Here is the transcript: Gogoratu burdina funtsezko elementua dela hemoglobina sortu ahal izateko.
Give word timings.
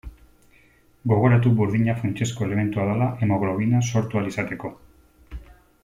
Gogoratu 1.11 1.51
burdina 1.59 1.95
funtsezko 1.99 2.47
elementua 2.47 2.87
dela 2.93 3.11
hemoglobina 3.27 3.83
sortu 3.91 4.21
ahal 4.23 4.33
izateko. 4.35 4.77